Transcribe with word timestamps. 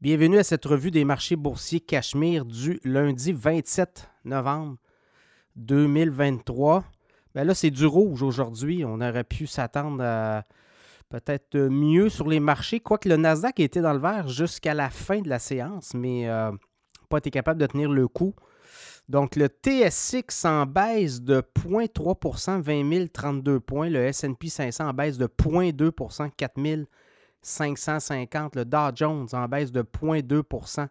Bienvenue 0.00 0.38
à 0.38 0.44
cette 0.44 0.64
revue 0.64 0.92
des 0.92 1.04
marchés 1.04 1.34
boursiers 1.34 1.80
Cachemire 1.80 2.44
du 2.44 2.78
lundi 2.84 3.32
27 3.32 4.08
novembre 4.24 4.76
2023. 5.56 6.84
Ben 7.34 7.42
là, 7.42 7.52
c'est 7.52 7.72
du 7.72 7.84
rouge 7.84 8.22
aujourd'hui. 8.22 8.84
On 8.84 9.00
aurait 9.00 9.24
pu 9.24 9.48
s'attendre 9.48 10.04
à 10.04 10.44
peut-être 11.08 11.58
mieux 11.58 12.10
sur 12.10 12.28
les 12.28 12.38
marchés, 12.38 12.78
quoique 12.78 13.08
le 13.08 13.16
Nasdaq 13.16 13.58
était 13.58 13.80
dans 13.80 13.92
le 13.92 13.98
vert 13.98 14.28
jusqu'à 14.28 14.72
la 14.72 14.88
fin 14.88 15.20
de 15.20 15.28
la 15.28 15.40
séance, 15.40 15.94
mais 15.94 16.28
euh, 16.28 16.52
pas 17.08 17.18
été 17.18 17.32
capable 17.32 17.60
de 17.60 17.66
tenir 17.66 17.90
le 17.90 18.06
coup. 18.06 18.36
Donc, 19.08 19.34
le 19.34 19.48
TSX 19.48 20.44
en 20.44 20.64
baisse 20.64 21.22
de 21.22 21.42
0,3% 21.58 22.60
20 22.60 23.12
032 23.12 23.58
points. 23.58 23.90
Le 23.90 24.12
SP 24.14 24.46
500 24.46 24.90
en 24.90 24.94
baisse 24.94 25.18
de 25.18 25.26
0,2% 25.26 26.30
4 26.36 26.56
550. 27.42 28.56
Le 28.56 28.64
Dow 28.64 28.90
Jones 28.94 29.28
en 29.32 29.48
baisse 29.48 29.72
de 29.72 29.82
0,2% 29.82 30.88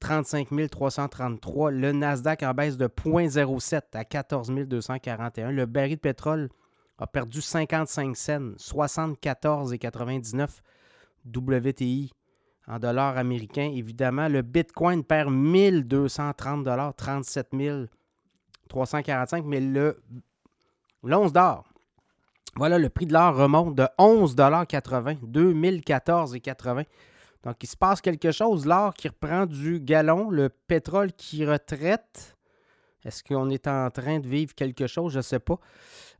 35 0.00 0.48
333. 0.70 1.70
Le 1.70 1.92
Nasdaq 1.92 2.42
en 2.42 2.52
baisse 2.52 2.76
de 2.76 2.86
0,07 2.86 3.82
à 3.94 4.04
14 4.04 4.50
241. 4.50 5.50
Le 5.50 5.66
baril 5.66 5.96
de 5.96 6.00
pétrole 6.00 6.48
a 6.98 7.06
perdu 7.06 7.40
55 7.40 8.16
cents, 8.16 8.54
74,99 8.58 10.48
WTI 11.26 12.12
en 12.66 12.78
dollars 12.78 13.18
américains. 13.18 13.70
Évidemment, 13.74 14.28
le 14.28 14.42
Bitcoin 14.42 15.04
perd 15.04 15.32
1230 15.32 16.64
dollars, 16.64 16.94
37 16.94 17.50
345, 18.68 19.44
mais 19.44 19.60
le 19.60 20.02
l'once 21.02 21.32
d'or 21.32 21.64
voilà, 22.56 22.78
le 22.78 22.88
prix 22.88 23.06
de 23.06 23.12
l'or 23.12 23.34
remonte 23.36 23.74
de 23.74 23.86
11,80 23.98 25.18
2014,80 25.24 26.84
Donc, 27.42 27.56
il 27.62 27.66
se 27.66 27.76
passe 27.76 28.00
quelque 28.00 28.30
chose. 28.30 28.64
L'or 28.64 28.94
qui 28.94 29.08
reprend 29.08 29.46
du 29.46 29.80
galon, 29.80 30.30
le 30.30 30.48
pétrole 30.48 31.12
qui 31.12 31.44
retraite. 31.44 32.36
Est-ce 33.04 33.22
qu'on 33.22 33.50
est 33.50 33.66
en 33.66 33.90
train 33.90 34.20
de 34.20 34.28
vivre 34.28 34.54
quelque 34.54 34.86
chose? 34.86 35.12
Je 35.12 35.18
ne 35.18 35.22
sais 35.22 35.40
pas. 35.40 35.58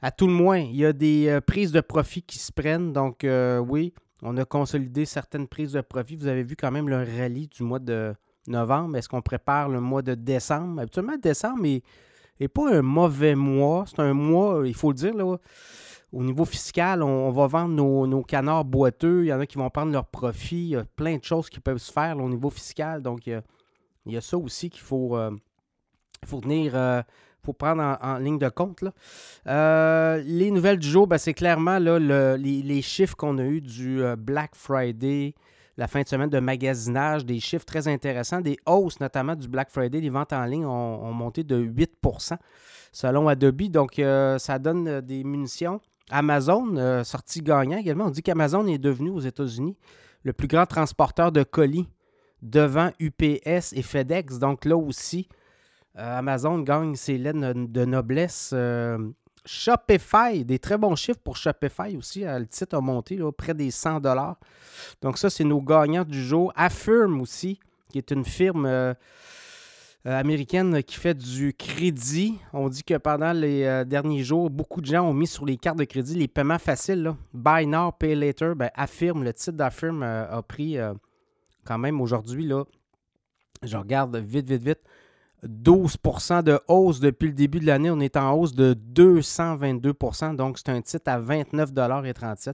À 0.03 0.11
tout 0.11 0.27
le 0.27 0.33
moins, 0.33 0.59
il 0.59 0.77
y 0.77 0.85
a 0.85 0.93
des 0.93 1.29
euh, 1.29 1.41
prises 1.41 1.73
de 1.73 1.81
profit 1.81 2.23
qui 2.23 2.39
se 2.39 2.53
prennent. 2.53 2.93
Donc, 2.93 3.25
euh, 3.25 3.59
oui, 3.59 3.95
on 4.23 4.37
a 4.37 4.45
consolidé 4.45 5.07
certaines 5.07 5.47
prises 5.47 5.73
de 5.73 5.81
profit. 5.81 6.17
Vous 6.17 6.27
avez 6.27 6.43
vu 6.43 6.57
quand 6.57 6.71
même 6.71 6.89
le 6.89 6.97
rallye 6.97 7.49
du 7.49 7.63
mois 7.63 7.79
de 7.79 8.13
novembre. 8.49 8.97
Est-ce 8.97 9.09
qu'on 9.09 9.23
prépare 9.23 9.69
le 9.69 9.81
mois 9.81 10.03
de 10.03 10.15
décembre? 10.15 10.81
Habituellement, 10.81 11.17
décembre 11.17 11.63
n'est 11.63 12.49
pas 12.49 12.75
un 12.75 12.83
mauvais 12.83 13.35
mois. 13.35 13.85
C'est 13.87 14.01
un 14.01 14.13
mois, 14.13 14.67
il 14.67 14.75
faut 14.75 14.91
le 14.91 14.97
dire, 14.97 15.15
là, 15.15 15.39
au 16.15 16.23
niveau 16.23 16.45
fiscal, 16.45 17.03
on, 17.03 17.31
va 17.33 17.49
vendre 17.49 17.75
nos, 18.07 18.23
canards 18.23 18.65
boiteux. 18.65 19.25
Il 19.25 19.29
y 19.29 19.33
en 19.33 19.41
a 19.41 19.47
qui 19.47 19.59
vont 19.59 19.69
prendre 19.69 19.93
leur 19.93 20.07
profit. 20.07 20.57
Il 20.57 20.69
y 20.69 20.77
a 20.77 20.85
plein 20.97 21.17
de 21.17 21.25
choses 21.25 21.51
qui 21.51 21.59
peuvent 21.59 21.79
se 21.79 21.93
faire 21.93 22.17
au 22.19 22.29
niveau 22.29 22.51
fiscal. 22.51 23.03
Donc, 23.03 23.27
il 23.27 23.43
y 24.07 24.17
a, 24.17 24.21
ça 24.21 24.39
aussi 24.39 24.71
qu'il 24.71 24.83
faut, 24.83 25.17
euh, 25.17 25.33
faut 26.25 26.41
tenir. 26.41 26.77
Euh, 26.77 27.03
faut 27.43 27.53
prendre 27.53 27.99
en, 28.01 28.17
ligne 28.17 28.39
de 28.39 28.49
compte. 28.49 28.85
Euh, 29.47 30.23
les 30.25 30.51
nouvelles 30.51 30.79
du 30.79 30.89
jour, 30.89 31.07
ben, 31.07 31.19
c'est 31.19 31.35
clairement 31.35 31.79
là, 31.79 31.99
les, 32.39 32.81
chiffres 32.81 33.15
qu'on 33.17 33.37
a 33.37 33.45
eus 33.45 33.61
du 33.61 34.03
Black 34.17 34.55
Friday, 34.55 35.35
la 35.77 35.87
fin 35.87 36.01
de 36.01 36.09
semaine 36.09 36.31
de 36.31 36.39
magasinage, 36.39 37.27
des 37.27 37.41
chiffres 37.41 37.67
très 37.67 37.87
intéressants, 37.87 38.41
des 38.41 38.57
hausses 38.65 38.99
notamment 38.99 39.37
du 39.37 39.47
Black 39.47 39.69
Friday. 39.71 40.01
Les 40.01 40.09
ventes 40.09 40.33
en 40.33 40.47
ligne 40.47 40.65
ont 40.65 41.13
monté 41.13 41.45
de 41.45 41.63
8% 41.63 42.39
selon 42.93 43.29
Adobe. 43.29 43.65
Donc, 43.65 44.01
ça 44.39 44.59
donne 44.59 45.03
des 45.03 45.23
munitions 45.23 45.83
Amazon, 46.11 46.77
euh, 46.77 47.05
sorti 47.05 47.41
gagnant 47.41 47.79
également. 47.79 48.07
On 48.07 48.11
dit 48.11 48.23
qu'Amazon 48.23 48.67
est 48.67 48.79
devenu 48.79 49.11
aux 49.11 49.21
États-Unis 49.21 49.77
le 50.23 50.33
plus 50.33 50.49
grand 50.49 50.67
transporteur 50.67 51.33
de 51.33 51.43
colis 51.43 51.89
devant 52.43 52.91
UPS 53.01 53.73
et 53.73 53.83
FedEx. 53.83 54.39
Donc 54.39 54.65
là 54.65 54.77
aussi, 54.77 55.29
euh, 55.99 56.19
Amazon 56.19 56.59
gagne 56.61 56.95
ses 56.95 57.19
lettres 57.19 57.53
de 57.55 57.85
noblesse. 57.85 58.51
Euh, 58.53 58.99
Shopify, 59.47 60.45
des 60.45 60.59
très 60.59 60.79
bons 60.79 60.97
chiffres 60.97 61.21
pour 61.23 61.37
Shopify 61.37 61.97
aussi. 61.99 62.21
le 62.21 62.47
titre 62.47 62.77
a 62.77 62.81
monté 62.81 63.19
près 63.37 63.53
des 63.53 63.71
100 63.71 64.01
Donc 65.03 65.19
ça, 65.19 65.29
c'est 65.29 65.45
nos 65.45 65.61
gagnants 65.61 66.05
du 66.05 66.23
jour. 66.23 66.51
Affirm 66.57 67.21
aussi, 67.21 67.61
qui 67.91 67.99
est 67.99 68.11
une 68.11 68.25
firme 68.25 68.95
américaine 70.05 70.83
qui 70.83 70.97
fait 70.97 71.15
du 71.15 71.55
crédit. 71.55 72.39
On 72.53 72.69
dit 72.69 72.85
que 72.85 72.97
pendant 72.99 73.33
les 73.33 73.65
euh, 73.65 73.85
derniers 73.85 74.23
jours, 74.23 74.51
beaucoup 74.51 74.81
de 74.81 74.87
gens 74.87 75.09
ont 75.09 75.15
mis 75.15 75.27
sur 75.27 75.47
les 75.47 75.57
cartes 75.57 75.79
de 75.79 75.85
crédit 75.85 76.15
les 76.15 76.29
paiements 76.29 76.59
faciles. 76.59 77.15
Buy 77.33 77.67
now, 77.67 77.93
pay 77.93 78.15
later. 78.15 78.55
Ben, 78.55 78.71
affirme, 78.75 79.25
le 79.25 79.33
titre 79.33 79.53
d'Affirm 79.53 80.03
euh, 80.03 80.39
a 80.39 80.43
pris 80.43 80.77
quand 81.65 81.79
même 81.79 82.01
aujourd'hui, 82.01 82.51
je 83.63 83.77
regarde 83.77 84.17
vite, 84.17 84.49
vite, 84.49 84.63
vite, 84.63 84.81
12% 85.47 86.43
de 86.43 86.61
hausse 86.69 87.01
depuis 87.01 87.29
le 87.29 87.35
début 87.35 87.61
de 87.61 87.67
l'année. 87.67 87.91
On 87.91 88.01
est 88.01 88.17
en 88.17 88.33
hausse 88.35 88.55
de 88.55 88.75
222% 88.75 90.37
donc 90.37 90.59
c'est 90.59 90.71
un 90.71 90.83
titre 90.83 91.11
à 91.11 91.21
29,37 91.21 92.53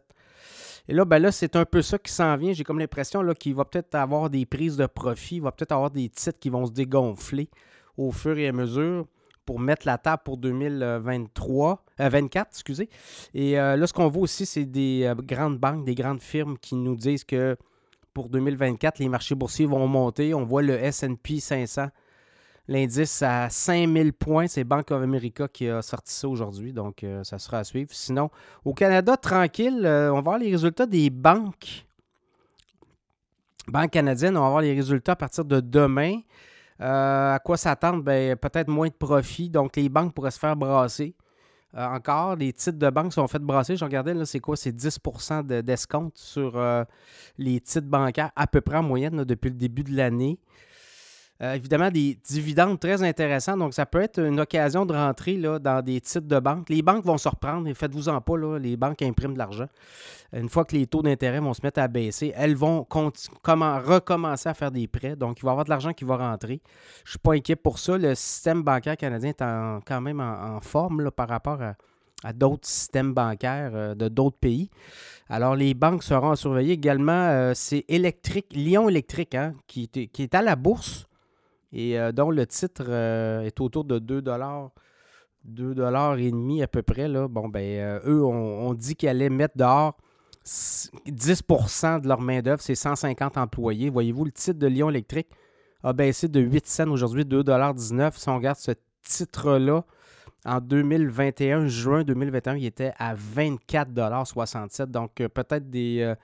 et 0.91 0.93
là, 0.93 1.05
ben 1.05 1.21
là 1.21 1.31
c'est 1.31 1.55
un 1.55 1.65
peu 1.65 1.83
ça 1.83 1.99
qui 1.99 2.12
s'en 2.12 2.37
vient. 2.37 2.53
J'ai 2.53 2.65
comme 2.65 2.81
l'impression 2.81 3.23
qu'il 3.34 3.55
va 3.55 3.65
peut-être 3.65 3.95
avoir 3.95 4.28
des 4.28 4.45
prises 4.45 4.77
de 4.77 4.87
profit, 4.87 5.37
il 5.37 5.43
va 5.43 5.53
peut-être 5.53 5.71
avoir 5.71 5.93
des 5.93 6.09
titres 6.09 6.41
qui 6.41 6.51
vont 6.51 6.67
se 6.67 6.73
dégonfler 6.73 7.49
au 7.97 8.11
fur 8.11 8.37
et 8.37 8.49
à 8.49 8.53
mesure 8.53 9.06
pour 9.47 9.61
mettre 9.61 9.87
la 9.87 9.99
table 9.99 10.23
pour 10.25 10.37
2023, 10.37 11.84
24, 11.97 12.45
euh, 12.45 12.51
excusez. 12.51 12.89
Et 13.34 13.56
euh, 13.56 13.77
là, 13.77 13.87
ce 13.87 13.93
qu'on 13.93 14.09
voit 14.09 14.23
aussi, 14.23 14.45
c'est 14.45 14.65
des 14.65 15.05
euh, 15.05 15.15
grandes 15.15 15.59
banques, 15.59 15.84
des 15.84 15.95
grandes 15.95 16.23
firmes 16.23 16.59
qui 16.59 16.75
nous 16.75 16.97
disent 16.97 17.22
que 17.22 17.57
pour 18.12 18.28
2024, 18.28 18.99
les 18.99 19.09
marchés 19.09 19.37
boursiers 19.37 19.67
vont 19.67 19.87
monter. 19.87 20.34
On 20.34 20.45
voit 20.45 20.62
le 20.62 20.75
S&P 20.75 21.39
500 21.39 21.87
L'indice 22.70 23.20
à 23.22 23.50
5000 23.50 24.12
points, 24.12 24.47
c'est 24.47 24.62
Bank 24.62 24.92
of 24.92 25.03
America 25.03 25.48
qui 25.48 25.69
a 25.69 25.82
sorti 25.82 26.12
ça 26.14 26.28
aujourd'hui, 26.28 26.72
donc 26.72 27.03
euh, 27.03 27.25
ça 27.25 27.36
sera 27.41 27.58
à 27.58 27.64
suivre. 27.64 27.91
Sinon, 27.91 28.31
au 28.64 28.75
Canada, 28.75 29.16
tranquille, 29.16 29.84
euh, 29.84 30.12
on 30.12 30.14
va 30.14 30.20
voir 30.20 30.38
les 30.38 30.53
résultats 30.53 30.86
des 30.86 31.10
banques. 31.10 31.84
Banque 33.66 33.91
canadienne, 33.91 34.36
on 34.36 34.42
va 34.42 34.50
voir 34.50 34.60
les 34.60 34.72
résultats 34.72 35.12
à 35.12 35.16
partir 35.16 35.44
de 35.44 35.59
demain. 35.59 36.20
Euh, 36.80 37.34
à 37.34 37.41
quoi 37.41 37.56
s'attendre? 37.56 38.04
Ben, 38.04 38.36
peut-être 38.36 38.69
moins 38.69 38.86
de 38.86 38.94
profit, 38.94 39.50
donc 39.50 39.75
les 39.75 39.88
banques 39.88 40.14
pourraient 40.14 40.30
se 40.30 40.38
faire 40.38 40.54
brasser. 40.54 41.16
encore, 41.76 42.36
les 42.36 42.53
titres 42.53 42.78
de 42.78 42.88
banque 42.88 43.12
sont 43.12 43.26
faits 43.26 43.42
brasser. 43.42 43.75
Je 43.75 43.84
regardais, 43.84 44.14
là, 44.14 44.25
c'est 44.25 44.38
quoi? 44.38 44.56
C'est 44.56 44.70
10% 44.70 45.42
d'escompte 45.62 46.19
sur 46.19 46.56
les 47.36 47.60
titres 47.60 47.88
bancaires, 47.88 48.30
à 48.36 48.47
peu 48.47 48.60
près 48.60 48.76
en 48.76 48.84
moyenne 48.84 49.25
depuis 49.25 49.48
le 49.48 49.56
début 49.56 49.82
de 49.82 49.97
l'année. 49.97 50.38
Euh, 51.43 51.55
évidemment, 51.55 51.91
des 51.91 52.19
dividendes 52.23 52.78
très 52.78 53.03
intéressants. 53.03 53.56
Donc, 53.56 53.73
ça 53.73 53.87
peut 53.87 54.03
être 54.03 54.21
une 54.21 54.39
occasion 54.41 54.84
de 54.84 54.93
rentrer 54.93 55.39
là, 55.39 55.59
dans 55.59 55.81
des 55.81 55.99
titres 56.03 56.27
de 56.27 56.39
banque. 56.39 56.69
Les 56.69 56.83
banques 56.83 57.05
vont 57.06 57.17
se 57.17 57.28
reprendre, 57.31 57.73
faites-vous-en 57.73 58.21
pas, 58.21 58.37
là, 58.37 58.59
les 58.59 58.77
banques 58.77 59.01
impriment 59.01 59.33
de 59.33 59.39
l'argent. 59.39 59.69
Une 60.34 60.51
fois 60.51 60.67
que 60.67 60.77
les 60.77 60.87
taux 60.87 61.01
d'intérêt 61.03 61.41
vont 61.41 61.55
se 61.55 61.62
mettre 61.62 61.81
à 61.81 61.89
baisser, 61.89 62.34
elles 62.37 62.55
vont 62.55 62.87
recommencer 62.91 64.49
à 64.51 64.55
faire 64.55 64.71
des 64.71 64.87
prêts. 64.87 65.17
Donc, 65.17 65.39
il 65.39 65.45
va 65.45 65.51
y 65.51 65.53
avoir 65.53 65.65
de 65.65 65.71
l'argent 65.71 65.95
qui 65.95 66.05
va 66.05 66.19
rentrer. 66.19 66.61
Je 67.05 67.09
ne 67.09 67.11
suis 67.12 67.19
pas 67.19 67.33
inquiet 67.33 67.57
pour 67.57 67.78
ça. 67.78 67.97
Le 67.97 68.15
système 68.15 68.62
bancaire 68.62 68.99
canadien 68.99 69.31
est 69.31 69.43
quand 69.87 70.01
même 70.03 70.21
en, 70.21 70.61
forme 70.61 71.11
par 71.11 71.28
rapport 71.28 71.61
à, 72.22 72.33
d'autres 72.34 72.69
systèmes 72.69 73.15
bancaires 73.15 73.71
euh, 73.72 73.95
de 73.95 74.09
d'autres 74.09 74.37
pays. 74.37 74.69
Alors, 75.31 75.57
les 75.57 75.72
banques 75.72 76.03
seront 76.03 76.33
à 76.33 76.37
surveiller 76.37 76.75
également. 76.75 77.12
euh, 77.12 77.53
c'est 77.55 77.87
électrique, 77.89 78.49
Lyon 78.53 78.91
Électrique, 78.91 79.34
hein, 79.34 79.55
qui, 79.67 79.89
qui, 79.89 80.22
est 80.22 80.34
à 80.34 80.43
la 80.43 80.55
bourse 80.55 81.07
et 81.72 81.98
euh, 81.98 82.12
dont 82.12 82.31
le 82.31 82.47
titre 82.47 82.84
euh, 82.88 83.42
est 83.42 83.60
autour 83.60 83.84
de 83.84 83.98
2 83.98 84.22
2 85.44 85.82
et 86.19 86.31
demi 86.31 86.62
à 86.62 86.66
peu 86.66 86.82
près. 86.82 87.08
Bon, 87.28 87.48
ben, 87.48 87.60
euh, 87.60 88.00
eux, 88.06 88.25
on, 88.25 88.75
dit 88.75 88.94
qu'ils 88.97 89.08
allaient 89.08 89.31
mettre 89.31 89.56
dehors 89.56 89.97
10% 90.44 92.00
de 92.00 92.09
leur 92.09 92.20
main-d'œuvre, 92.20 92.60
c'est 92.60 92.75
150 92.75 93.36
employés. 93.38 93.91
Voyez-vous, 93.91 94.25
le 94.25 94.32
titre 94.32 94.59
de 94.59 94.66
Lyon 94.66 94.91
Électrique 94.91 95.28
a 95.83 95.92
baissé 95.92 96.28
de 96.28 96.41
8 96.41 96.66
cents 96.66 96.91
aujourd'hui, 96.91 97.24
2,19 97.24 98.12
Si 98.16 98.28
on 98.28 98.36
regarde 98.36 98.59
ce 98.59 98.72
titre-là, 99.03 99.84
en 100.45 100.60
2021, 100.60 101.68
juin 101.68 102.03
2021, 102.03 102.56
il 102.56 102.66
était 102.66 102.92
à 102.98 103.15
24,67 103.15 104.86
Donc, 104.86 105.15
peut-être 105.15 105.71
des 105.71 106.15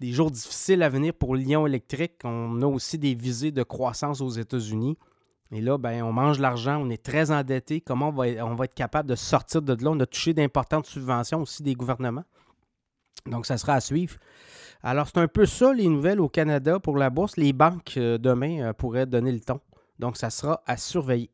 des 0.00 0.12
jours 0.12 0.30
difficiles 0.30 0.82
à 0.82 0.88
venir 0.88 1.14
pour 1.14 1.34
Lyon 1.34 1.66
Électrique. 1.66 2.20
On 2.24 2.60
a 2.62 2.66
aussi 2.66 2.98
des 2.98 3.14
visées 3.14 3.52
de 3.52 3.62
croissance 3.62 4.20
aux 4.20 4.30
États-Unis. 4.30 4.98
Et 5.50 5.60
là, 5.60 5.78
ben, 5.78 6.02
on 6.02 6.12
mange 6.12 6.40
l'argent, 6.40 6.80
on 6.82 6.90
est 6.90 7.02
très 7.02 7.30
endetté. 7.30 7.80
Comment 7.80 8.08
on 8.08 8.12
va, 8.12 8.24
on 8.44 8.54
va 8.54 8.64
être 8.64 8.74
capable 8.74 9.08
de 9.08 9.14
sortir 9.14 9.62
de 9.62 9.72
là? 9.84 9.90
On 9.90 10.00
a 10.00 10.06
touché 10.06 10.34
d'importantes 10.34 10.86
subventions 10.86 11.42
aussi 11.42 11.62
des 11.62 11.74
gouvernements. 11.74 12.24
Donc, 13.26 13.46
ça 13.46 13.56
sera 13.56 13.74
à 13.74 13.80
suivre. 13.80 14.16
Alors, 14.82 15.06
c'est 15.06 15.18
un 15.18 15.28
peu 15.28 15.46
ça 15.46 15.72
les 15.72 15.88
nouvelles 15.88 16.20
au 16.20 16.28
Canada 16.28 16.80
pour 16.80 16.96
la 16.96 17.08
bourse. 17.08 17.36
Les 17.36 17.52
banques, 17.52 17.94
euh, 17.96 18.18
demain, 18.18 18.62
euh, 18.62 18.72
pourraient 18.72 19.06
donner 19.06 19.32
le 19.32 19.40
ton. 19.40 19.60
Donc, 19.98 20.16
ça 20.16 20.28
sera 20.28 20.62
à 20.66 20.76
surveiller. 20.76 21.30